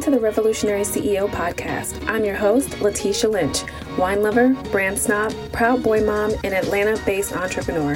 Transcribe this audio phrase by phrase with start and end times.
[0.00, 2.08] Welcome to the Revolutionary CEO podcast.
[2.08, 3.64] I'm your host, Latesha Lynch,
[3.98, 7.94] wine lover, brand snob, proud boy mom, and Atlanta based entrepreneur.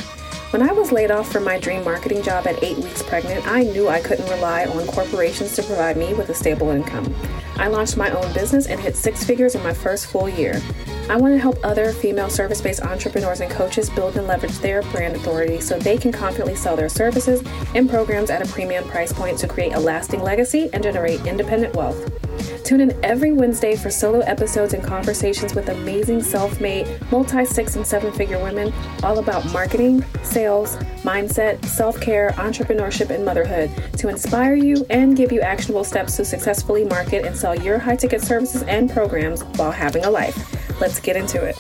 [0.51, 3.63] When I was laid off from my dream marketing job at eight weeks pregnant, I
[3.63, 7.15] knew I couldn't rely on corporations to provide me with a stable income.
[7.57, 10.61] I launched my own business and hit six figures in my first full year.
[11.07, 14.81] I want to help other female service based entrepreneurs and coaches build and leverage their
[14.85, 17.43] brand authority so they can confidently sell their services
[17.75, 21.75] and programs at a premium price point to create a lasting legacy and generate independent
[21.77, 22.11] wealth.
[22.65, 27.77] Tune in every Wednesday for solo episodes and conversations with amazing self made, multi six
[27.77, 34.09] and seven figure women all about marketing, sales, mindset, self care, entrepreneurship, and motherhood to
[34.09, 38.23] inspire you and give you actionable steps to successfully market and sell your high ticket
[38.23, 40.64] services and programs while having a life.
[40.81, 41.57] Let's get into it.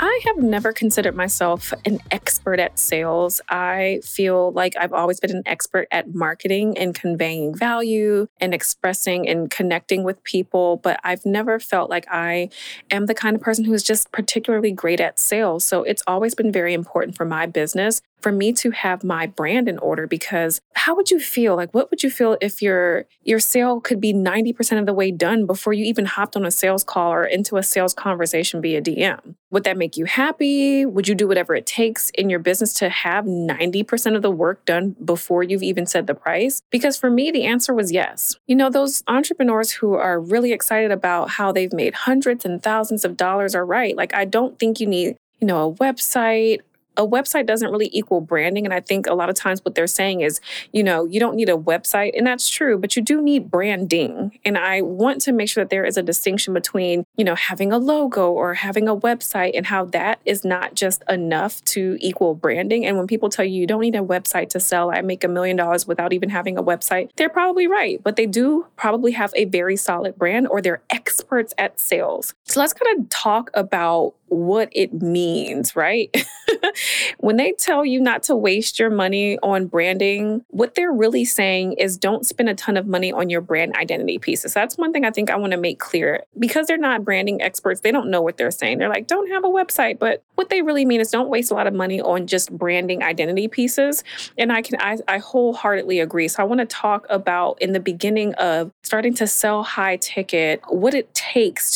[0.00, 3.40] I have never considered myself an expert at sales.
[3.48, 9.28] I feel like I've always been an expert at marketing and conveying value and expressing
[9.28, 12.48] and connecting with people, but I've never felt like I
[12.92, 15.64] am the kind of person who is just particularly great at sales.
[15.64, 19.68] So it's always been very important for my business for me to have my brand
[19.68, 21.56] in order because how would you feel?
[21.56, 25.10] Like what would you feel if your your sale could be 90% of the way
[25.10, 28.80] done before you even hopped on a sales call or into a sales conversation via
[28.82, 30.84] DM would that make you happy?
[30.84, 34.64] Would you do whatever it takes in your business to have 90% of the work
[34.64, 36.62] done before you've even said the price?
[36.70, 38.36] Because for me the answer was yes.
[38.46, 43.04] You know those entrepreneurs who are really excited about how they've made hundreds and thousands
[43.04, 43.96] of dollars are right.
[43.96, 46.62] Like I don't think you need you know, a website,
[46.98, 48.66] a website doesn't really equal branding.
[48.66, 50.40] And I think a lot of times what they're saying is,
[50.72, 52.16] you know, you don't need a website.
[52.16, 54.38] And that's true, but you do need branding.
[54.44, 57.72] And I want to make sure that there is a distinction between, you know, having
[57.72, 62.34] a logo or having a website and how that is not just enough to equal
[62.34, 62.84] branding.
[62.84, 65.28] And when people tell you you don't need a website to sell, I make a
[65.28, 68.02] million dollars without even having a website, they're probably right.
[68.02, 72.34] But they do probably have a very solid brand or they're experts at sales.
[72.44, 76.14] So let's kind of talk about what it means, right?
[77.18, 81.72] when they tell you not to waste your money on branding, what they're really saying
[81.74, 84.54] is don't spend a ton of money on your brand identity pieces.
[84.54, 86.24] That's one thing I think I want to make clear.
[86.38, 88.78] Because they're not branding experts, they don't know what they're saying.
[88.78, 89.98] They're like, don't have a website.
[89.98, 93.02] But what they really mean is don't waste a lot of money on just branding
[93.02, 94.04] identity pieces.
[94.36, 96.28] And I can I, I wholeheartedly agree.
[96.28, 100.62] So I want to talk about in the beginning of starting to sell high ticket,
[100.68, 101.27] what it takes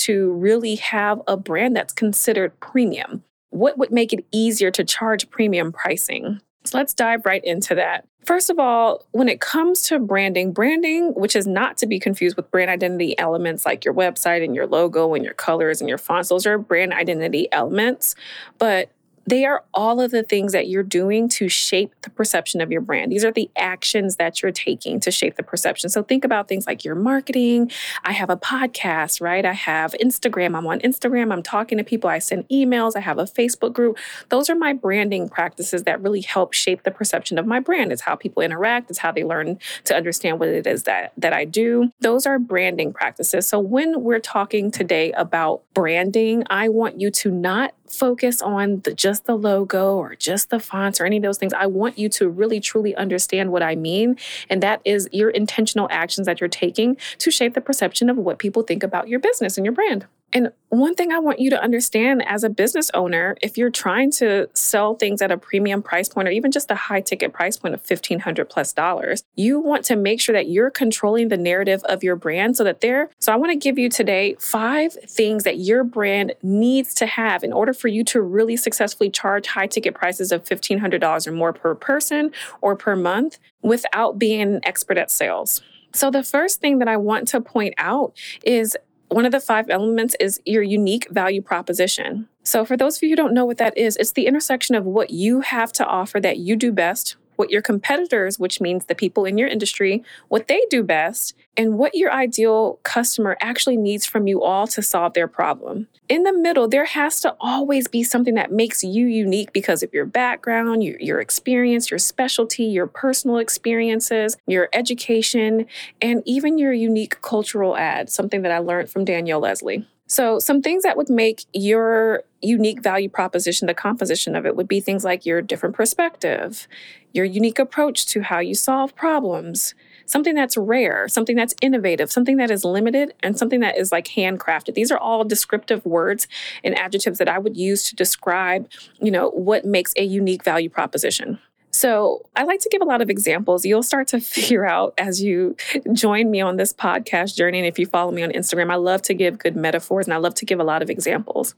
[0.05, 5.31] to really have a brand that's considered premium what would make it easier to charge
[5.31, 6.41] premium pricing?
[6.65, 8.07] So let's dive right into that.
[8.25, 12.37] First of all, when it comes to branding, branding, which is not to be confused
[12.37, 15.99] with brand identity elements like your website and your logo and your colors and your
[15.99, 18.15] fonts, those are brand identity elements.
[18.59, 18.91] But
[19.27, 22.81] they are all of the things that you're doing to shape the perception of your
[22.81, 23.12] brand.
[23.12, 25.91] These are the actions that you're taking to shape the perception.
[25.91, 27.71] So think about things like your marketing.
[28.05, 29.44] I have a podcast, right?
[29.44, 30.56] I have Instagram.
[30.56, 31.32] I'm on Instagram.
[31.32, 32.11] I'm talking to people.
[32.11, 32.97] I send emails.
[32.97, 33.99] I have a Facebook group.
[34.28, 37.93] Those are my branding practices that really help shape the perception of my brand.
[37.93, 38.91] It's how people interact.
[38.91, 41.93] It's how they learn to understand what it is that, that I do.
[42.00, 43.47] Those are branding practices.
[43.47, 48.95] So when we're talking today about branding, I want you to not focus on the,
[48.95, 51.53] just the logo or just the fonts or any of those things.
[51.53, 54.17] I want you to really truly understand what I mean.
[54.49, 58.39] And that is your intentional actions that you're taking to shape the perception of what
[58.39, 60.07] people think about your business and your brand.
[60.32, 64.10] And one thing I want you to understand as a business owner, if you're trying
[64.12, 67.59] to sell things at a premium price point or even just a high ticket price
[67.59, 71.82] point of 1500 plus dollars, you want to make sure that you're controlling the narrative
[71.84, 73.10] of your brand so that there.
[73.19, 77.44] So I want to give you today five things that your brand needs to have
[77.44, 81.53] in order for you to really successfully charge high ticket prices of $1500 or more
[81.53, 82.32] per person
[82.62, 85.60] or per month without being an expert at sales.
[85.94, 88.76] So, the first thing that I want to point out is
[89.15, 92.28] one of the five elements is your unique value proposition.
[92.43, 94.84] So, for those of you who don't know what that is, it's the intersection of
[94.84, 98.94] what you have to offer that you do best, what your competitors, which means the
[98.94, 104.06] people in your industry, what they do best, and what your ideal customer actually needs
[104.06, 105.88] from you all to solve their problem.
[106.08, 109.93] In the middle, there has to always be something that makes you unique because of
[109.93, 115.67] your background, your, your experience, your specialty, your personal experiences, your education,
[116.00, 119.87] and even your unique cultural ad, something that I learned from Danielle Leslie.
[120.12, 124.69] So, some things that would make your unique value proposition, the composition of it would
[124.69, 126.69] be things like your different perspective,
[127.14, 129.75] your unique approach to how you solve problems,
[130.05, 134.05] something that's rare, something that's innovative, something that is limited, and something that is like
[134.09, 134.75] handcrafted.
[134.75, 136.29] These are all descriptive words
[136.62, 138.69] and adjectives that I would use to describe,
[139.00, 141.38] you know, what makes a unique value proposition.
[141.73, 143.65] So I like to give a lot of examples.
[143.65, 145.57] You'll start to figure out as you
[145.93, 147.59] join me on this podcast journey.
[147.59, 150.19] And if you follow me on Instagram, I love to give good metaphors and I
[150.19, 151.55] love to give a lot of examples.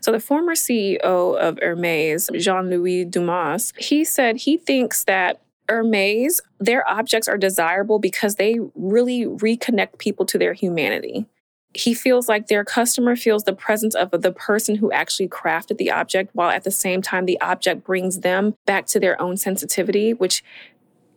[0.00, 6.40] So the former CEO of Hermes, Jean Louis Dumas, he said he thinks that Hermes,
[6.58, 11.26] their objects are desirable because they really reconnect people to their humanity
[11.74, 15.90] he feels like their customer feels the presence of the person who actually crafted the
[15.90, 20.12] object while at the same time the object brings them back to their own sensitivity
[20.12, 20.44] which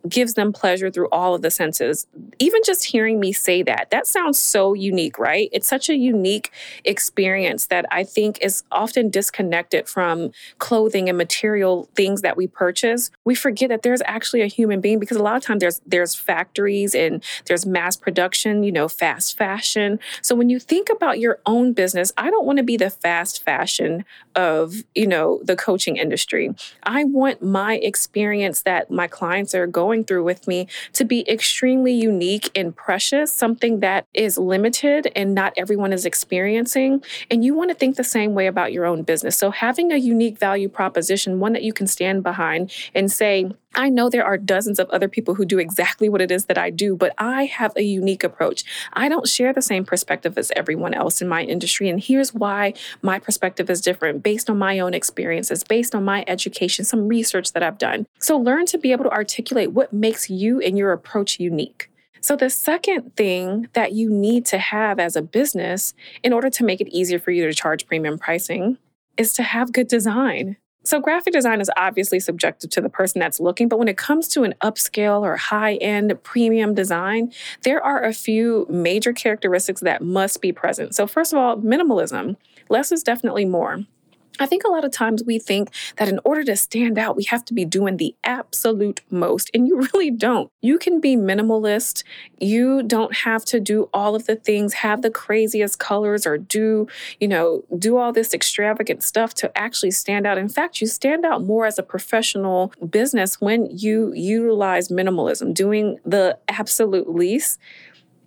[0.08, 2.06] gives them pleasure through all of the senses.
[2.38, 5.48] Even just hearing me say that, that sounds so unique, right?
[5.52, 6.52] It's such a unique
[6.84, 13.10] experience that I think is often disconnected from clothing and material things that we purchase.
[13.24, 16.14] We forget that there's actually a human being because a lot of times there's there's
[16.14, 19.98] factories and there's mass production, you know, fast fashion.
[20.22, 23.42] So when you think about your own business, I don't want to be the fast
[23.42, 24.04] fashion
[24.34, 26.54] of, you know, the coaching industry.
[26.82, 31.28] I want my experience that my clients are going going through with me to be
[31.28, 37.02] extremely unique and precious, something that is limited and not everyone is experiencing.
[37.30, 39.36] And you want to think the same way about your own business.
[39.36, 43.90] So having a unique value proposition, one that you can stand behind and say, I
[43.90, 46.70] know there are dozens of other people who do exactly what it is that I
[46.70, 48.64] do, but I have a unique approach.
[48.94, 51.90] I don't share the same perspective as everyone else in my industry.
[51.90, 56.24] And here's why my perspective is different based on my own experiences, based on my
[56.26, 58.06] education, some research that I've done.
[58.18, 61.90] So learn to be able to articulate what makes you and your approach unique.
[62.22, 65.94] So, the second thing that you need to have as a business
[66.24, 68.78] in order to make it easier for you to charge premium pricing
[69.16, 70.56] is to have good design.
[70.86, 74.28] So, graphic design is obviously subjective to the person that's looking, but when it comes
[74.28, 80.00] to an upscale or high end premium design, there are a few major characteristics that
[80.00, 80.94] must be present.
[80.94, 82.36] So, first of all, minimalism.
[82.68, 83.80] Less is definitely more.
[84.38, 87.24] I think a lot of times we think that in order to stand out, we
[87.24, 90.50] have to be doing the absolute most, and you really don't.
[90.60, 92.02] You can be minimalist.
[92.38, 96.86] You don't have to do all of the things, have the craziest colors, or do,
[97.20, 100.38] you know, do all this extravagant stuff to actually stand out.
[100.38, 105.98] In fact, you stand out more as a professional business when you utilize minimalism, doing
[106.04, 107.58] the absolute least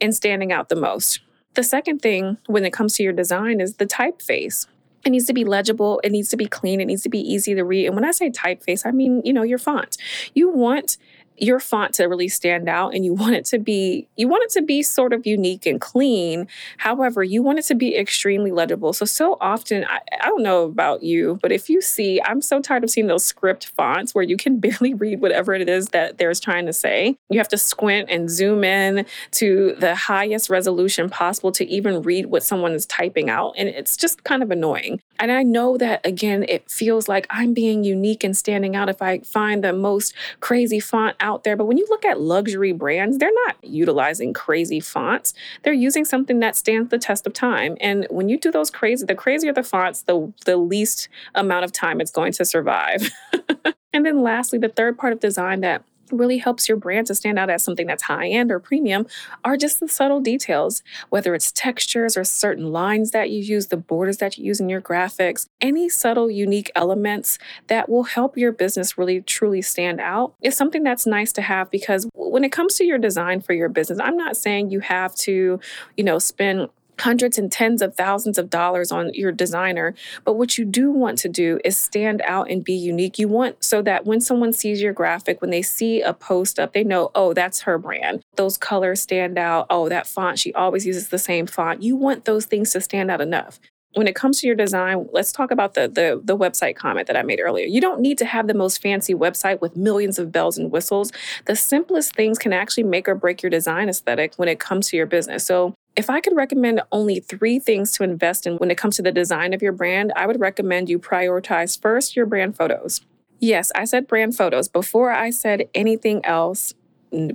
[0.02, 1.20] and standing out the most.
[1.56, 4.68] The second thing when it comes to your design is the typeface.
[5.06, 6.02] It needs to be legible.
[6.04, 6.82] It needs to be clean.
[6.82, 7.86] It needs to be easy to read.
[7.88, 9.98] And when I say typeface, I mean, you know, your font.
[10.34, 10.98] You want
[11.42, 14.52] your font to really stand out and you want it to be you want it
[14.52, 16.48] to be sort of unique and clean.
[16.78, 18.94] However you want it to be extremely legible.
[18.94, 22.62] So so often I, I don't know about you but if you see i'm so
[22.62, 26.18] tired of seeing those script fonts where you can barely read whatever it is that
[26.18, 27.18] there's trying to say.
[27.30, 32.28] You have to squint and zoom in to the highest resolution possible to even read
[32.28, 33.54] what someone is typing out.
[33.58, 37.54] And it's just kind of annoying and i know that again it feels like i'm
[37.54, 41.56] being unique and standing out if i find the most crazy font out there.
[41.56, 45.34] But when you look at luxury brands, they're not utilizing crazy fonts.
[45.64, 47.78] They're using something that stands the test of time.
[47.82, 51.72] And when you do those crazy, the crazier the fonts, the the least amount of
[51.72, 53.10] time it's going to survive.
[53.94, 57.40] and then lastly, the third part of design that really helps your brand to stand
[57.40, 59.08] out as something that's high end or premium
[59.44, 63.78] are just the subtle details, whether it's textures or certain lines that you use, the
[63.78, 68.52] borders that you use in your graphics, any subtle, unique elements that will help your
[68.52, 70.34] business really truly stand out.
[70.42, 73.70] Is something that's nice to have because when it comes to your design for your
[73.70, 75.60] business, I'm not saying you have to,
[75.98, 79.94] you know, spend hundreds and tens of thousands of dollars on your designer.
[80.24, 83.20] But what you do want to do is stand out and be unique.
[83.20, 86.74] You want so that when someone sees your graphic, when they see a post up,
[86.74, 88.22] they know, oh, that's her brand.
[88.36, 89.68] Those colors stand out.
[89.70, 91.82] Oh, that font, she always uses the same font.
[91.82, 93.60] You want those things to stand out enough
[93.94, 97.18] when it comes to your design, let's talk about the, the, the website comment that
[97.18, 97.66] I made earlier.
[97.66, 101.12] You don't need to have the most fancy website with millions of bells and whistles.
[101.46, 104.98] The simplest things can actually make or break your design aesthetic when it comes to
[104.98, 105.44] your business.
[105.44, 109.02] So if I could recommend only three things to invest in when it comes to
[109.02, 113.02] the design of your brand, I would recommend you prioritize first your brand photos.
[113.40, 116.74] Yes, I said brand photos before I said anything else,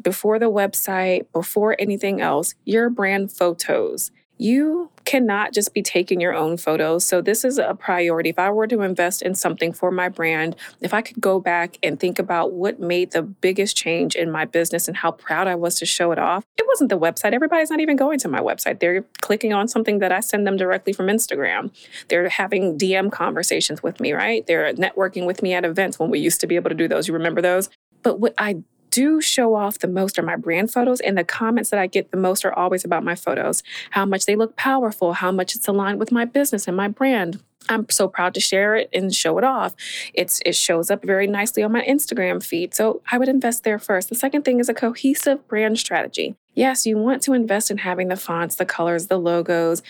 [0.00, 6.34] before the website, before anything else, your brand photos you cannot just be taking your
[6.34, 7.04] own photos.
[7.04, 8.30] So, this is a priority.
[8.30, 11.78] If I were to invest in something for my brand, if I could go back
[11.82, 15.54] and think about what made the biggest change in my business and how proud I
[15.54, 17.32] was to show it off, it wasn't the website.
[17.32, 18.80] Everybody's not even going to my website.
[18.80, 21.70] They're clicking on something that I send them directly from Instagram.
[22.08, 24.46] They're having DM conversations with me, right?
[24.46, 27.06] They're networking with me at events when we used to be able to do those.
[27.06, 27.68] You remember those?
[28.02, 28.62] But what I
[28.94, 32.12] do show off the most are my brand photos, and the comments that I get
[32.12, 35.66] the most are always about my photos how much they look powerful, how much it's
[35.66, 37.42] aligned with my business and my brand.
[37.68, 39.74] I'm so proud to share it and show it off.
[40.12, 42.72] It's it shows up very nicely on my Instagram feed.
[42.72, 44.10] So I would invest there first.
[44.10, 46.36] The second thing is a cohesive brand strategy.
[46.54, 49.82] Yes, you want to invest in having the fonts, the colors, the logos.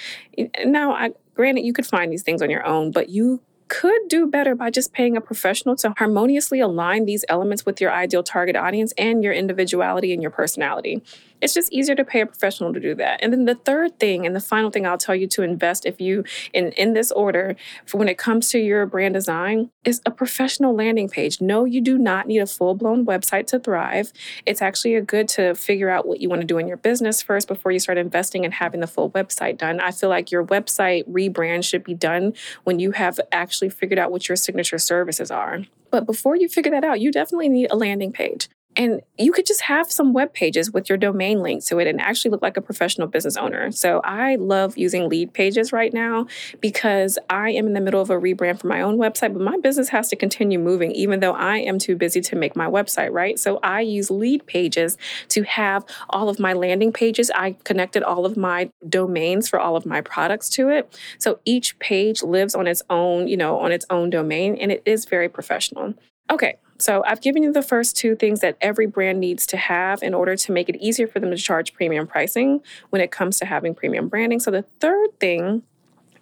[0.65, 3.43] Now, I, granted, you could find these things on your own, but you
[3.75, 7.91] could do better by just paying a professional to harmoniously align these elements with your
[7.91, 11.03] ideal target audience and your individuality and your personality.
[11.45, 13.21] It's just easier to pay a professional to do that.
[13.23, 16.01] And then the third thing and the final thing I'll tell you to invest if
[16.01, 16.25] you
[16.55, 20.75] in in this order for when it comes to your brand design is a professional
[20.75, 21.43] landing page.
[21.43, 24.11] No, you do not need a full-blown website to thrive.
[24.47, 27.21] It's actually a good to figure out what you want to do in your business
[27.21, 29.81] first before you start investing and having the full website done.
[29.81, 32.33] I feel like your website rebrand should be done
[32.63, 35.65] when you have actually figured out what your signature services are.
[35.91, 38.49] But before you figure that out, you definitely need a landing page.
[38.77, 42.01] And you could just have some web pages with your domain linked to it and
[42.01, 43.71] actually look like a professional business owner.
[43.71, 46.27] So I love using Leadpages right now
[46.61, 49.57] because I am in the middle of a rebrand for my own website, but my
[49.59, 53.13] business has to continue moving even though I am too busy to make my website,
[53.13, 53.39] right?
[53.39, 54.97] So I use Leadpages
[55.29, 57.31] to have all of my landing pages.
[57.35, 60.99] I connected all of my domains for all of my products to it.
[61.19, 64.83] So each page lives on its own, you know, on its own domain and it
[64.85, 65.95] is very professional.
[66.31, 70.03] Okay, so I've given you the first two things that every brand needs to have
[70.03, 73.39] in order to make it easier for them to charge premium pricing when it comes
[73.39, 74.41] to having premium branding.
[74.41, 75.63] So the third thing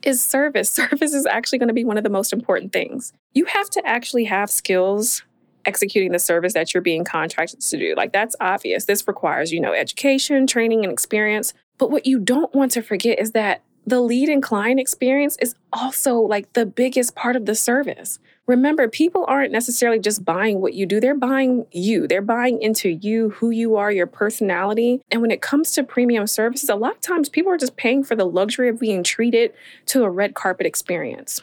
[0.02, 0.68] is service.
[0.70, 3.12] Service is actually going to be one of the most important things.
[3.34, 5.22] You have to actually have skills
[5.64, 7.94] executing the service that you're being contracted to do.
[7.96, 8.86] Like that's obvious.
[8.86, 11.54] This requires, you know, education, training and experience.
[11.78, 15.54] But what you don't want to forget is that the lead and client experience is
[15.72, 18.18] also like the biggest part of the service.
[18.48, 22.08] Remember, people aren't necessarily just buying what you do, they're buying you.
[22.08, 25.00] They're buying into you, who you are, your personality.
[25.10, 28.02] And when it comes to premium services, a lot of times people are just paying
[28.02, 29.52] for the luxury of being treated
[29.86, 31.40] to a red carpet experience.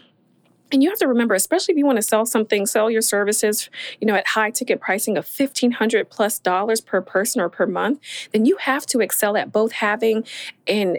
[0.71, 3.69] And you have to remember, especially if you want to sell something, sell your services,
[3.99, 7.99] you know, at high ticket pricing of $1,500 plus per person or per month,
[8.33, 10.25] then you have to excel at both having
[10.67, 10.97] an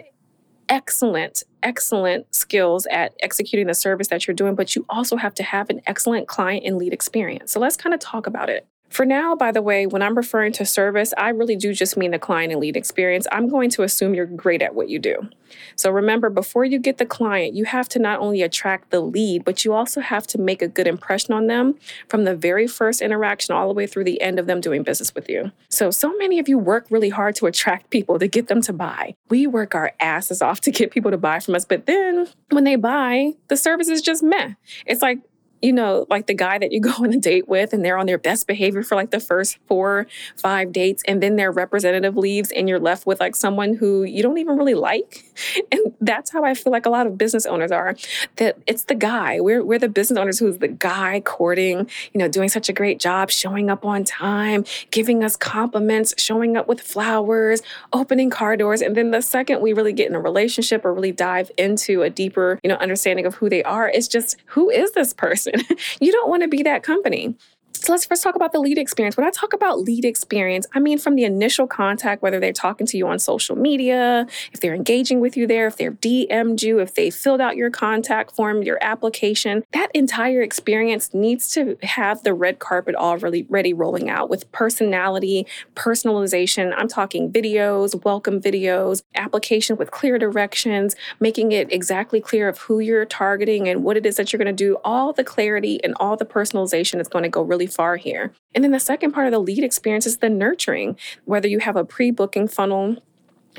[0.71, 5.43] excellent, excellent skills at executing the service that you're doing, but you also have to
[5.43, 7.51] have an excellent client and lead experience.
[7.51, 8.65] So let's kind of talk about it.
[8.91, 12.11] For now, by the way, when I'm referring to service, I really do just mean
[12.11, 13.25] the client and lead experience.
[13.31, 15.29] I'm going to assume you're great at what you do.
[15.77, 19.45] So remember, before you get the client, you have to not only attract the lead,
[19.45, 21.75] but you also have to make a good impression on them
[22.09, 25.15] from the very first interaction all the way through the end of them doing business
[25.15, 25.51] with you.
[25.69, 28.73] So, so many of you work really hard to attract people to get them to
[28.73, 29.15] buy.
[29.29, 32.65] We work our asses off to get people to buy from us, but then when
[32.65, 34.53] they buy, the service is just meh.
[34.85, 35.19] It's like
[35.61, 38.05] you know, like the guy that you go on a date with and they're on
[38.05, 42.51] their best behavior for like the first four, five dates, and then their representative leaves
[42.51, 45.25] and you're left with like someone who you don't even really like.
[45.71, 47.95] And that's how I feel like a lot of business owners are.
[48.37, 49.39] That it's the guy.
[49.39, 52.99] We're we're the business owners who's the guy courting, you know, doing such a great
[52.99, 57.61] job, showing up on time, giving us compliments, showing up with flowers,
[57.93, 58.81] opening car doors.
[58.81, 62.09] And then the second we really get in a relationship or really dive into a
[62.09, 65.50] deeper, you know, understanding of who they are, it's just who is this person?
[66.01, 67.35] you don't want to be that company.
[67.81, 69.17] So let's first talk about the lead experience.
[69.17, 72.85] When I talk about lead experience, I mean from the initial contact, whether they're talking
[72.85, 76.77] to you on social media, if they're engaging with you there, if they've DM'd you,
[76.77, 82.21] if they filled out your contact form, your application, that entire experience needs to have
[82.21, 86.75] the red carpet already ready rolling out with personality, personalization.
[86.77, 92.79] I'm talking videos, welcome videos, application with clear directions, making it exactly clear of who
[92.79, 94.77] you're targeting and what it is that you're going to do.
[94.83, 98.33] All the clarity and all the personalization is going to go really far here.
[98.53, 101.75] And then the second part of the lead experience is the nurturing, whether you have
[101.75, 102.97] a pre booking funnel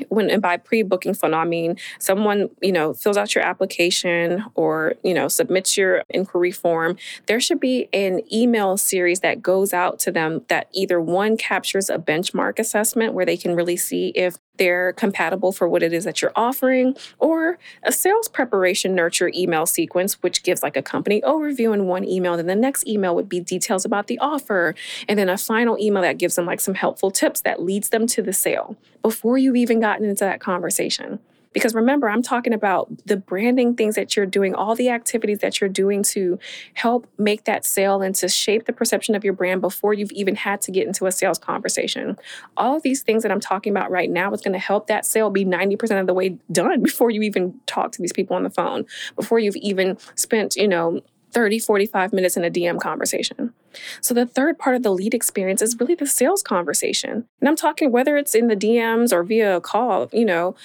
[0.09, 4.95] when and by pre-booking funnel i mean someone you know fills out your application or
[5.03, 9.99] you know submits your inquiry form there should be an email series that goes out
[9.99, 14.37] to them that either one captures a benchmark assessment where they can really see if
[14.57, 19.65] they're compatible for what it is that you're offering, or a sales preparation nurture email
[19.65, 22.37] sequence, which gives like a company overview in one email.
[22.37, 24.75] Then the next email would be details about the offer.
[25.07, 28.05] And then a final email that gives them like some helpful tips that leads them
[28.07, 31.19] to the sale before you've even gotten into that conversation.
[31.53, 35.61] Because remember, I'm talking about the branding things that you're doing, all the activities that
[35.61, 36.39] you're doing to
[36.73, 40.35] help make that sale and to shape the perception of your brand before you've even
[40.35, 42.17] had to get into a sales conversation.
[42.57, 45.05] All of these things that I'm talking about right now is going to help that
[45.05, 48.43] sale be 90% of the way done before you even talk to these people on
[48.43, 51.01] the phone, before you've even spent, you know,
[51.33, 53.53] 30, 45 minutes in a DM conversation.
[54.01, 57.25] So, the third part of the lead experience is really the sales conversation.
[57.39, 60.55] And I'm talking whether it's in the DMs or via a call, you know,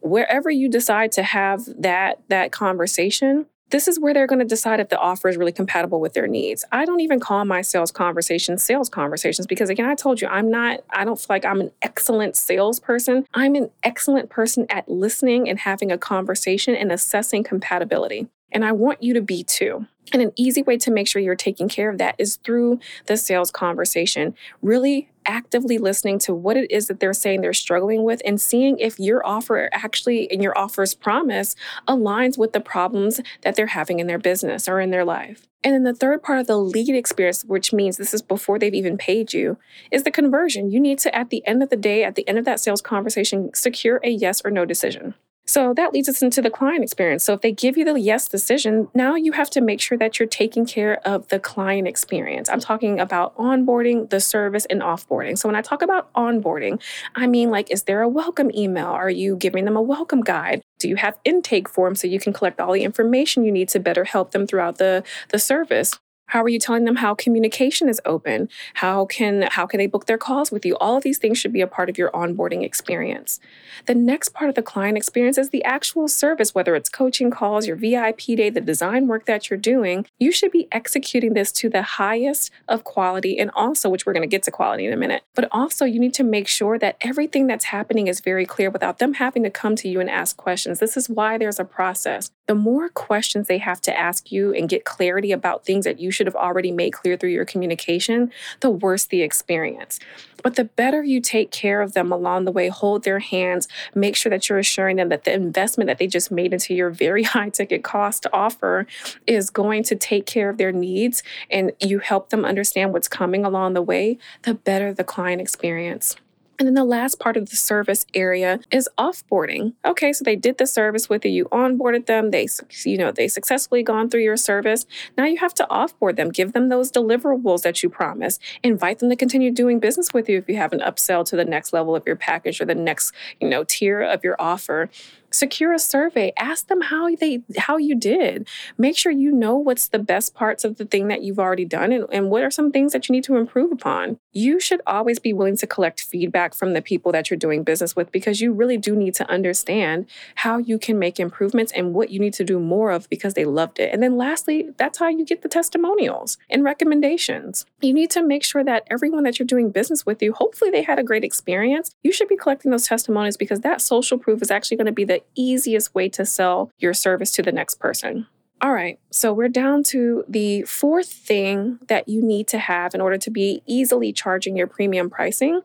[0.00, 4.80] wherever you decide to have that that conversation this is where they're going to decide
[4.80, 6.64] if the offer is really compatible with their needs.
[6.72, 10.50] I don't even call my sales conversations sales conversations because, again, I told you, I'm
[10.50, 13.26] not, I don't feel like I'm an excellent salesperson.
[13.34, 18.28] I'm an excellent person at listening and having a conversation and assessing compatibility.
[18.52, 19.86] And I want you to be too.
[20.12, 23.16] And an easy way to make sure you're taking care of that is through the
[23.16, 24.34] sales conversation.
[24.62, 28.78] Really actively listening to what it is that they're saying they're struggling with and seeing
[28.78, 31.54] if your offer actually and your offer's promise
[31.86, 35.46] aligns with the problems that they're having in their business or in their life.
[35.62, 38.72] And then the third part of the lead experience, which means this is before they've
[38.72, 39.58] even paid you,
[39.90, 40.70] is the conversion.
[40.70, 42.80] You need to, at the end of the day, at the end of that sales
[42.80, 45.14] conversation, secure a yes or no decision.
[45.48, 47.24] So that leads us into the client experience.
[47.24, 50.18] So if they give you the yes decision, now you have to make sure that
[50.18, 52.50] you're taking care of the client experience.
[52.50, 55.38] I'm talking about onboarding, the service, and offboarding.
[55.38, 56.82] So when I talk about onboarding,
[57.14, 58.88] I mean like, is there a welcome email?
[58.88, 60.60] Are you giving them a welcome guide?
[60.78, 63.80] Do you have intake forms so you can collect all the information you need to
[63.80, 65.98] better help them throughout the, the service?
[66.28, 68.48] How are you telling them how communication is open?
[68.74, 70.76] How can how can they book their calls with you?
[70.76, 73.40] All of these things should be a part of your onboarding experience.
[73.86, 77.66] The next part of the client experience is the actual service, whether it's coaching calls,
[77.66, 80.06] your VIP day, the design work that you're doing.
[80.18, 84.22] You should be executing this to the highest of quality and also which we're going
[84.22, 85.22] to get to quality in a minute.
[85.34, 88.98] But also you need to make sure that everything that's happening is very clear without
[88.98, 90.78] them having to come to you and ask questions.
[90.78, 92.30] This is why there's a process.
[92.48, 96.10] The more questions they have to ask you and get clarity about things that you
[96.10, 100.00] should have already made clear through your communication, the worse the experience.
[100.42, 104.16] But the better you take care of them along the way, hold their hands, make
[104.16, 107.22] sure that you're assuring them that the investment that they just made into your very
[107.34, 108.86] high ticket cost offer
[109.26, 113.44] is going to take care of their needs and you help them understand what's coming
[113.44, 116.16] along the way, the better the client experience.
[116.58, 119.74] And then the last part of the service area is offboarding.
[119.84, 122.48] Okay, so they did the service with you, you onboarded them, they
[122.84, 124.84] you know, they successfully gone through your service.
[125.16, 128.42] Now you have to offboard them, give them those deliverables that you promised.
[128.64, 131.44] Invite them to continue doing business with you if you have an upsell to the
[131.44, 134.90] next level of your package or the next, you know, tier of your offer
[135.30, 136.32] secure a survey.
[136.36, 138.48] Ask them how they how you did.
[138.76, 141.92] Make sure you know what's the best parts of the thing that you've already done
[141.92, 144.18] and, and what are some things that you need to improve upon.
[144.32, 147.94] You should always be willing to collect feedback from the people that you're doing business
[147.94, 152.10] with because you really do need to understand how you can make improvements and what
[152.10, 153.92] you need to do more of because they loved it.
[153.92, 157.66] And then lastly that's how you get the testimonials and recommendations.
[157.80, 160.82] You need to make sure that everyone that you're doing business with you hopefully they
[160.82, 161.94] had a great experience.
[162.02, 165.04] You should be collecting those testimonials because that social proof is actually going to be
[165.04, 168.26] the easiest way to sell your service to the next person.
[168.60, 173.00] All right, so we're down to the fourth thing that you need to have in
[173.00, 175.60] order to be easily charging your premium pricing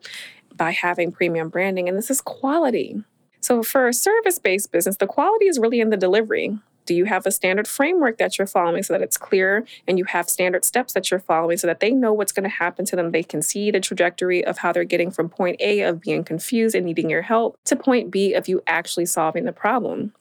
[0.56, 3.04] by having premium branding, and this is quality.
[3.44, 6.58] So, for a service based business, the quality is really in the delivery.
[6.86, 10.06] Do you have a standard framework that you're following so that it's clear and you
[10.06, 12.96] have standard steps that you're following so that they know what's going to happen to
[12.96, 13.12] them?
[13.12, 16.74] They can see the trajectory of how they're getting from point A of being confused
[16.74, 20.14] and needing your help to point B of you actually solving the problem.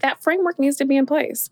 [0.00, 1.50] That framework needs to be in place.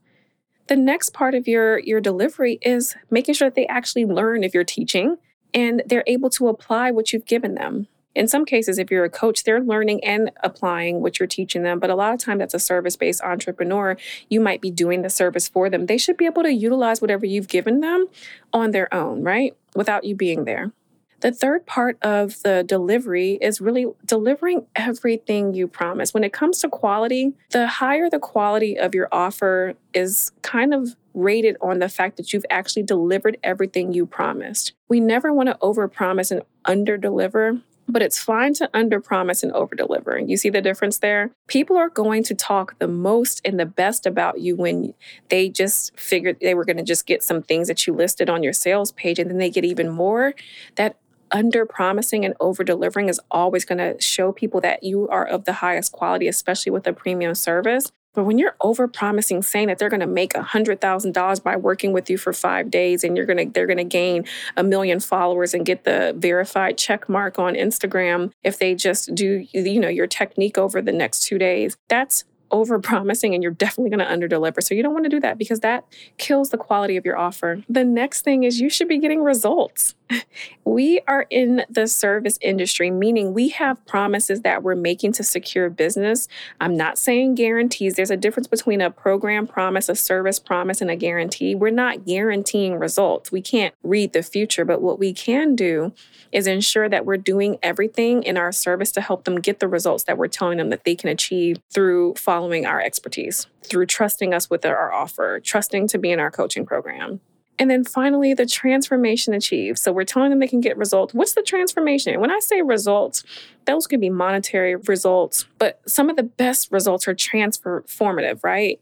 [0.68, 4.54] The next part of your, your delivery is making sure that they actually learn if
[4.54, 5.18] you're teaching
[5.52, 9.10] and they're able to apply what you've given them in some cases, if you're a
[9.10, 11.78] coach, they're learning and applying what you're teaching them.
[11.78, 13.96] But a lot of time, that's a service based entrepreneur.
[14.28, 15.86] You might be doing the service for them.
[15.86, 18.06] They should be able to utilize whatever you've given them
[18.52, 19.56] on their own, right?
[19.74, 20.72] Without you being there.
[21.20, 26.14] The third part of the delivery is really delivering everything you promise.
[26.14, 30.96] When it comes to quality, the higher the quality of your offer is kind of
[31.12, 34.72] rated on the fact that you've actually delivered everything you promised.
[34.88, 40.28] We never want to overpromise and underdeliver but it's fine to underpromise and overdeliver.
[40.28, 41.30] You see the difference there?
[41.46, 44.94] People are going to talk the most and the best about you when
[45.28, 48.42] they just figured they were going to just get some things that you listed on
[48.42, 50.34] your sales page and then they get even more.
[50.76, 50.96] That
[51.32, 55.44] under promising and over delivering is always going to show people that you are of
[55.44, 57.92] the highest quality, especially with a premium service.
[58.14, 62.10] But when you're over promising, saying that they're going to make $100,000 by working with
[62.10, 64.24] you for five days and you're going to, they're going to gain
[64.56, 69.46] a million followers and get the verified check mark on Instagram if they just do,
[69.52, 73.90] you know, your technique over the next two days, that's over promising and you're definitely
[73.90, 74.60] going to under deliver.
[74.60, 75.84] So you don't want to do that because that
[76.18, 77.62] kills the quality of your offer.
[77.68, 79.94] The next thing is you should be getting results.
[80.64, 85.70] we are in the service industry, meaning we have promises that we're making to secure
[85.70, 86.28] business.
[86.60, 87.94] I'm not saying guarantees.
[87.94, 91.54] There's a difference between a program promise, a service promise, and a guarantee.
[91.54, 93.32] We're not guaranteeing results.
[93.32, 95.92] We can't read the future, but what we can do
[96.32, 100.04] is ensure that we're doing everything in our service to help them get the results
[100.04, 104.48] that we're telling them that they can achieve through following our expertise, through trusting us
[104.48, 107.20] with our offer, trusting to be in our coaching program.
[107.58, 109.78] And then finally, the transformation achieved.
[109.78, 111.12] So we're telling them they can get results.
[111.12, 112.18] What's the transformation?
[112.18, 113.22] When I say results,
[113.66, 118.80] those could be monetary results, but some of the best results are transformative, right?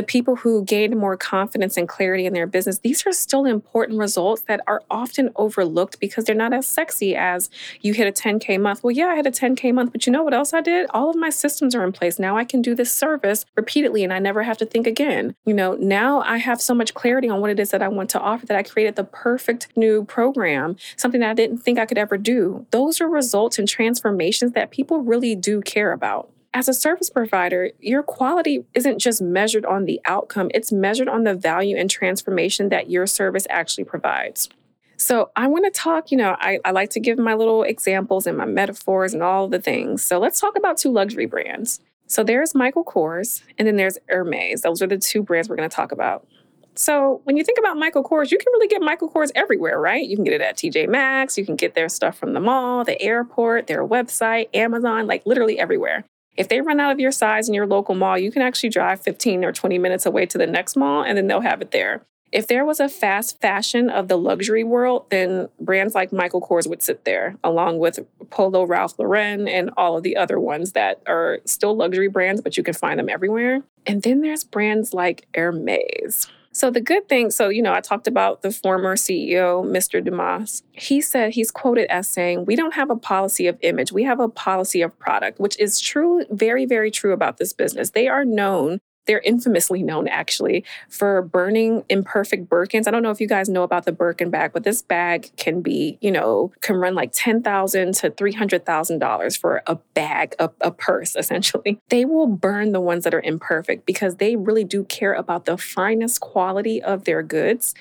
[0.00, 3.98] The people who gain more confidence and clarity in their business, these are still important
[3.98, 7.50] results that are often overlooked because they're not as sexy as
[7.82, 8.82] you hit a 10K month.
[8.82, 10.88] Well, yeah, I had a 10K month, but you know what else I did?
[10.94, 12.18] All of my systems are in place.
[12.18, 15.34] Now I can do this service repeatedly and I never have to think again.
[15.44, 18.08] You know, now I have so much clarity on what it is that I want
[18.10, 21.84] to offer that I created the perfect new program, something that I didn't think I
[21.84, 22.64] could ever do.
[22.70, 27.70] Those are results and transformations that people really do care about as a service provider,
[27.78, 32.70] your quality isn't just measured on the outcome, it's measured on the value and transformation
[32.70, 34.48] that your service actually provides.
[34.96, 38.26] So, I want to talk, you know, I, I, like to give my little examples
[38.26, 40.04] and my metaphors and all the things.
[40.04, 41.80] So, let's talk about two luxury brands.
[42.06, 44.60] So, there's Michael Kors and then there's Hermes.
[44.60, 46.26] Those are the two brands we're going to talk about.
[46.74, 50.06] So, when you think about Michael Kors, you can really get Michael Kors everywhere, right?
[50.06, 52.84] You can get it at TJ Maxx, you can get their stuff from the mall,
[52.84, 56.04] the airport, their website, Amazon, like literally everywhere.
[56.36, 59.00] If they run out of your size in your local mall, you can actually drive
[59.00, 62.02] 15 or 20 minutes away to the next mall and then they'll have it there.
[62.32, 66.68] If there was a fast fashion of the luxury world, then brands like Michael Kors
[66.68, 67.98] would sit there, along with
[68.30, 72.56] Polo Ralph Lauren and all of the other ones that are still luxury brands, but
[72.56, 73.64] you can find them everywhere.
[73.84, 76.28] And then there's brands like Hermes.
[76.52, 80.02] So the good thing, so you know, I talked about the former CEO, Mr.
[80.04, 80.64] Dumas.
[80.72, 83.92] He said he's quoted as saying, "We don't have a policy of image.
[83.92, 87.90] We have a policy of product," which is true, very, very true about this business.
[87.90, 92.86] They are known they're infamously known actually for burning imperfect Birkins.
[92.86, 95.62] I don't know if you guys know about the Birkin bag, but this bag can
[95.62, 99.76] be, you know, can run like ten thousand to three hundred thousand dollars for a
[99.94, 101.78] bag, a, a purse, essentially.
[101.90, 105.58] They will burn the ones that are imperfect because they really do care about the
[105.58, 107.74] finest quality of their goods,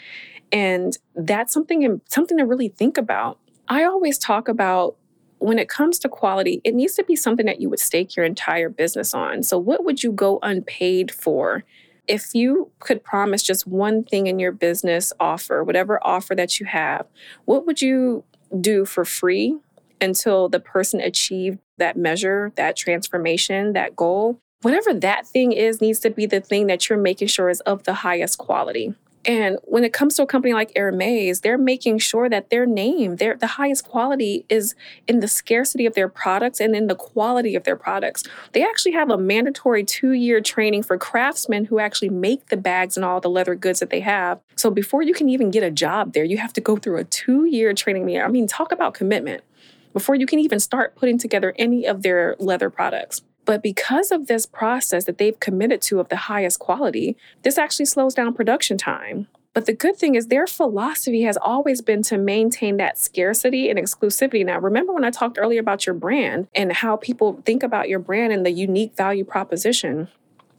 [0.51, 3.37] and that's something something to really think about.
[3.67, 4.95] I always talk about
[5.39, 8.25] when it comes to quality, it needs to be something that you would stake your
[8.25, 9.43] entire business on.
[9.43, 11.63] So, what would you go unpaid for?
[12.07, 16.65] If you could promise just one thing in your business offer, whatever offer that you
[16.65, 17.05] have,
[17.45, 18.23] what would you
[18.59, 19.57] do for free
[20.01, 24.39] until the person achieved that measure, that transformation, that goal?
[24.61, 27.83] Whatever that thing is, needs to be the thing that you're making sure is of
[27.83, 28.95] the highest quality.
[29.25, 33.17] And when it comes to a company like Hermes, they're making sure that their name,
[33.17, 34.75] their the highest quality is
[35.07, 38.23] in the scarcity of their products and in the quality of their products.
[38.53, 43.05] They actually have a mandatory two-year training for craftsmen who actually make the bags and
[43.05, 44.39] all the leather goods that they have.
[44.55, 47.03] So before you can even get a job there, you have to go through a
[47.03, 48.19] two-year training.
[48.21, 49.43] I mean, talk about commitment
[49.91, 53.21] before you can even start putting together any of their leather products.
[53.49, 57.87] But because of this process that they've committed to of the highest quality, this actually
[57.87, 59.25] slows down production time.
[59.55, 63.79] But the good thing is their philosophy has always been to maintain that scarcity and
[63.79, 64.45] exclusivity.
[64.45, 67.97] Now, remember when I talked earlier about your brand and how people think about your
[67.97, 70.09] brand and the unique value proposition?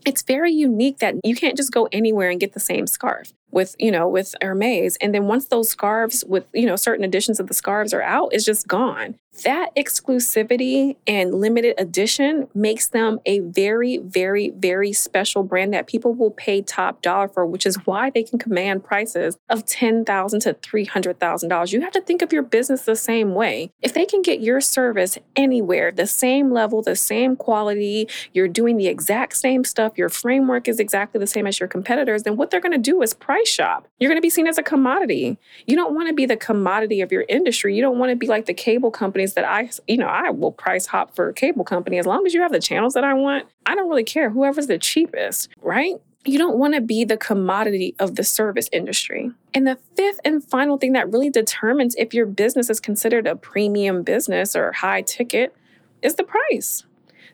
[0.05, 3.74] It's very unique that you can't just go anywhere and get the same scarf with
[3.79, 7.48] you know with Hermes and then once those scarves with you know certain editions of
[7.48, 13.40] the scarves are out it's just gone that exclusivity and limited edition makes them a
[13.40, 18.11] very very very special brand that people will pay top dollar for which is why
[18.11, 20.05] they can command prices of $10,000
[20.40, 24.22] to $300,000 you have to think of your business the same way if they can
[24.22, 29.64] get your service anywhere the same level the same quality you're doing the exact same
[29.64, 32.79] stuff your framework is exactly the same as your competitors then what they're going to
[32.79, 33.87] do is price shop.
[33.98, 35.38] You're going to be seen as a commodity.
[35.66, 37.76] You don't want to be the commodity of your industry.
[37.76, 40.53] You don't want to be like the cable companies that I, you know, I will
[40.53, 43.14] price hop for a cable company as long as you have the channels that I
[43.14, 43.47] want.
[43.66, 45.95] I don't really care whoever's the cheapest, right?
[46.25, 49.31] You don't want to be the commodity of the service industry.
[49.55, 53.37] And the fifth and final thing that really determines if your business is considered a
[53.37, 55.55] premium business or high ticket
[56.03, 56.85] is the price.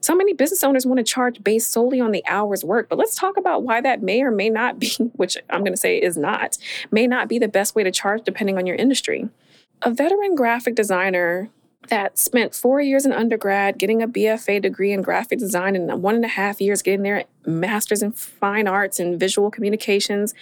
[0.00, 3.16] So many business owners want to charge based solely on the hours worked, but let's
[3.16, 6.16] talk about why that may or may not be, which I'm going to say is
[6.16, 6.58] not,
[6.90, 9.28] may not be the best way to charge depending on your industry.
[9.82, 11.50] A veteran graphic designer
[11.88, 16.14] that spent four years in undergrad getting a BFA degree in graphic design and one
[16.14, 20.34] and a half years getting their master's in fine arts and visual communications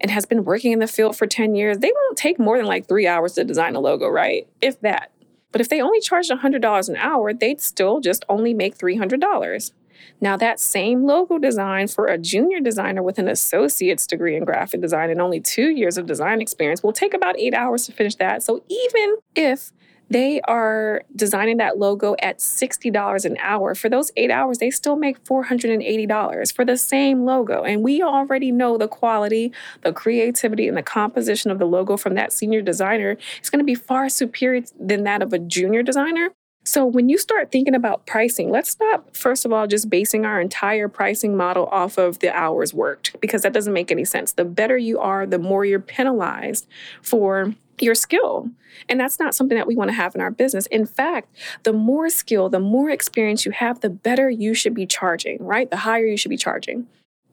[0.00, 2.66] and has been working in the field for 10 years, they won't take more than
[2.66, 4.46] like three hours to design a logo, right?
[4.60, 5.10] If that.
[5.52, 9.72] But if they only charged $100 an hour, they'd still just only make $300.
[10.20, 14.80] Now, that same logo design for a junior designer with an associate's degree in graphic
[14.80, 18.14] design and only two years of design experience will take about eight hours to finish
[18.16, 18.42] that.
[18.42, 19.72] So, even if
[20.08, 23.74] they are designing that logo at $60 an hour.
[23.74, 27.62] For those eight hours, they still make $480 for the same logo.
[27.62, 32.14] And we already know the quality, the creativity, and the composition of the logo from
[32.14, 36.30] that senior designer is going to be far superior than that of a junior designer.
[36.64, 40.40] So, when you start thinking about pricing, let's stop, first of all, just basing our
[40.40, 44.32] entire pricing model off of the hours worked, because that doesn't make any sense.
[44.32, 46.66] The better you are, the more you're penalized
[47.02, 48.50] for your skill.
[48.88, 50.66] And that's not something that we want to have in our business.
[50.66, 54.86] In fact, the more skill, the more experience you have, the better you should be
[54.86, 55.70] charging, right?
[55.70, 56.86] The higher you should be charging.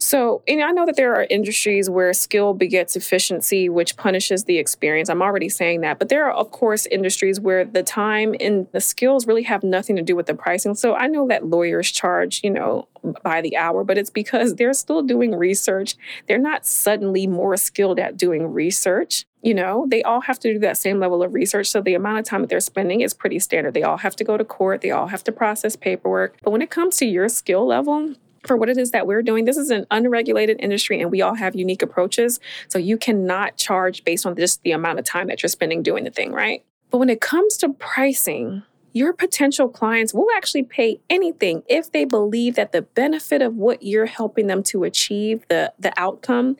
[0.03, 4.57] So, and I know that there are industries where skill begets efficiency, which punishes the
[4.57, 5.07] experience.
[5.07, 5.97] I'm already saying that.
[5.97, 9.95] But there are, of course, industries where the time and the skills really have nothing
[9.95, 10.75] to do with the pricing.
[10.75, 12.89] So I know that lawyers charge, you know,
[13.23, 15.95] by the hour, but it's because they're still doing research.
[16.27, 19.25] They're not suddenly more skilled at doing research.
[19.43, 21.67] You know, they all have to do that same level of research.
[21.67, 23.73] So the amount of time that they're spending is pretty standard.
[23.73, 26.37] They all have to go to court, they all have to process paperwork.
[26.41, 29.45] But when it comes to your skill level, for what it is that we're doing.
[29.45, 32.39] This is an unregulated industry and we all have unique approaches.
[32.67, 36.03] So you cannot charge based on just the amount of time that you're spending doing
[36.03, 36.63] the thing, right?
[36.89, 42.05] But when it comes to pricing, your potential clients will actually pay anything if they
[42.05, 46.57] believe that the benefit of what you're helping them to achieve, the, the outcome,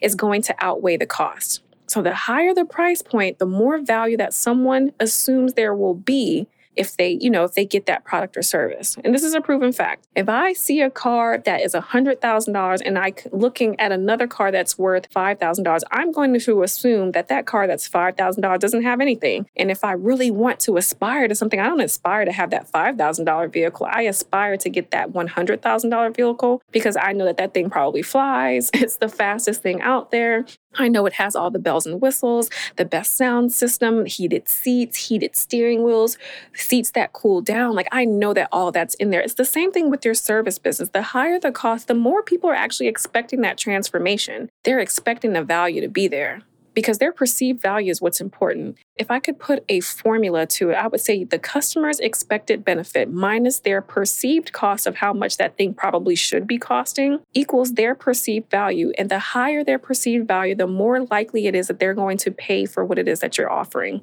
[0.00, 1.62] is going to outweigh the cost.
[1.96, 6.46] So, the higher the price point, the more value that someone assumes there will be
[6.76, 8.96] if they, you know, if they get that product or service.
[9.02, 10.06] And this is a proven fact.
[10.14, 14.78] If I see a car that is $100,000 and I looking at another car that's
[14.78, 19.48] worth $5,000, I'm going to assume that that car that's $5,000 doesn't have anything.
[19.56, 22.70] And if I really want to aspire to something, I don't aspire to have that
[22.70, 23.88] $5,000 vehicle.
[23.90, 28.70] I aspire to get that $100,000 vehicle because I know that that thing probably flies.
[28.86, 30.44] It's the fastest thing out there.
[30.78, 35.08] I know it has all the bells and whistles, the best sound system, heated seats,
[35.08, 36.18] heated steering wheels,
[36.54, 37.74] seats that cool down.
[37.74, 39.20] Like I know that all that's in there.
[39.20, 40.90] It's the same thing with your service business.
[40.90, 44.50] The higher the cost, the more people are actually expecting that transformation.
[44.64, 46.42] They're expecting the value to be there
[46.76, 48.76] because their perceived value is what's important.
[48.96, 53.10] If I could put a formula to it, I would say the customer's expected benefit
[53.10, 57.94] minus their perceived cost of how much that thing probably should be costing equals their
[57.94, 58.92] perceived value.
[58.98, 62.30] And the higher their perceived value, the more likely it is that they're going to
[62.30, 64.02] pay for what it is that you're offering.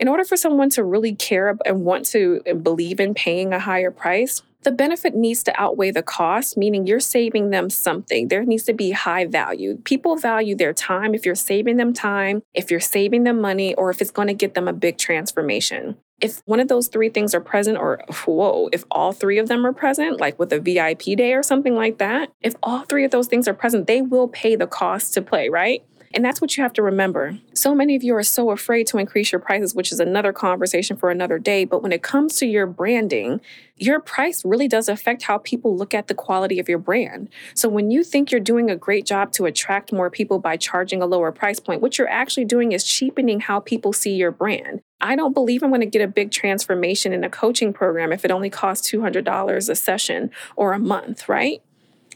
[0.00, 3.90] In order for someone to really care and want to believe in paying a higher
[3.90, 8.28] price, the benefit needs to outweigh the cost, meaning you're saving them something.
[8.28, 9.76] There needs to be high value.
[9.84, 13.90] People value their time if you're saving them time, if you're saving them money, or
[13.90, 15.96] if it's going to get them a big transformation.
[16.20, 19.66] If one of those three things are present, or whoa, if all three of them
[19.66, 23.10] are present, like with a VIP day or something like that, if all three of
[23.10, 25.84] those things are present, they will pay the cost to play, right?
[26.14, 27.36] And that's what you have to remember.
[27.54, 30.96] So many of you are so afraid to increase your prices, which is another conversation
[30.96, 31.64] for another day.
[31.64, 33.40] But when it comes to your branding,
[33.76, 37.30] your price really does affect how people look at the quality of your brand.
[37.54, 41.02] So when you think you're doing a great job to attract more people by charging
[41.02, 44.82] a lower price point, what you're actually doing is cheapening how people see your brand.
[45.00, 48.24] I don't believe I'm going to get a big transformation in a coaching program if
[48.24, 51.60] it only costs $200 a session or a month, right?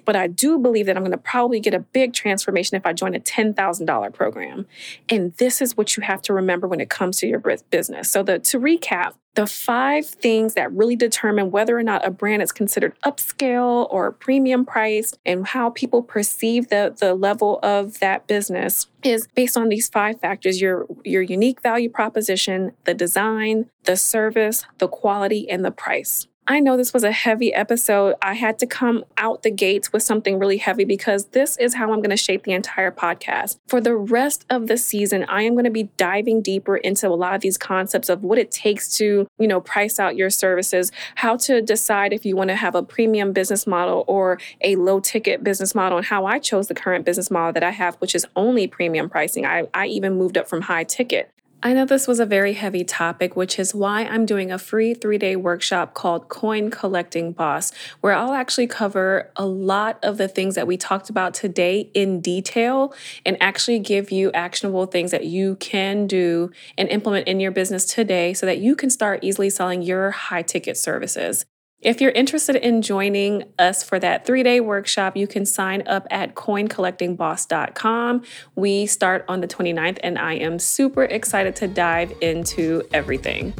[0.08, 2.94] But I do believe that I'm going to probably get a big transformation if I
[2.94, 4.66] join a $10,000 program.
[5.10, 8.10] And this is what you have to remember when it comes to your business.
[8.10, 12.40] So, the, to recap, the five things that really determine whether or not a brand
[12.40, 18.26] is considered upscale or premium priced and how people perceive the, the level of that
[18.26, 23.96] business is based on these five factors your your unique value proposition the design the
[23.96, 28.14] service the quality and the price I know this was a heavy episode.
[28.22, 31.92] I had to come out the gates with something really heavy because this is how
[31.92, 33.58] I'm going to shape the entire podcast.
[33.66, 37.10] For the rest of the season, I am going to be diving deeper into a
[37.10, 40.90] lot of these concepts of what it takes to, you know, price out your services,
[41.16, 45.00] how to decide if you want to have a premium business model or a low
[45.00, 48.14] ticket business model, and how I chose the current business model that I have, which
[48.14, 49.44] is only premium pricing.
[49.44, 51.30] I, I even moved up from high ticket.
[51.60, 54.94] I know this was a very heavy topic, which is why I'm doing a free
[54.94, 60.28] three day workshop called Coin Collecting Boss, where I'll actually cover a lot of the
[60.28, 62.94] things that we talked about today in detail
[63.26, 67.84] and actually give you actionable things that you can do and implement in your business
[67.84, 71.44] today so that you can start easily selling your high ticket services.
[71.80, 76.08] If you're interested in joining us for that three day workshop, you can sign up
[76.10, 78.22] at coincollectingboss.com.
[78.56, 83.54] We start on the 29th, and I am super excited to dive into everything.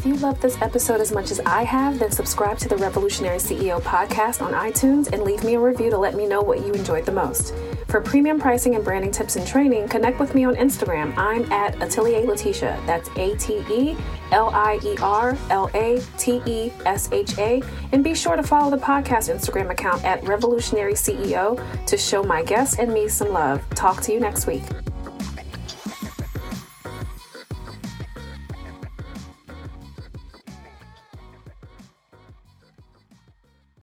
[0.00, 3.36] If you love this episode as much as I have, then subscribe to the Revolutionary
[3.36, 6.72] CEO podcast on iTunes and leave me a review to let me know what you
[6.72, 7.52] enjoyed the most.
[7.86, 11.14] For premium pricing and branding tips and training, connect with me on Instagram.
[11.18, 12.82] I'm at Atelier Latesha.
[12.86, 13.94] That's A T E
[14.32, 17.62] L I E R L A T E S H A.
[17.92, 22.42] And be sure to follow the podcast Instagram account at Revolutionary CEO to show my
[22.42, 23.62] guests and me some love.
[23.74, 24.62] Talk to you next week.